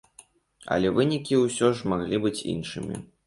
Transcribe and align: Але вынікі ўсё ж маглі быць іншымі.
Але 0.75 0.87
вынікі 0.99 1.37
ўсё 1.41 1.69
ж 1.81 1.93
маглі 1.93 2.21
быць 2.25 2.35
іншымі. 2.55 3.01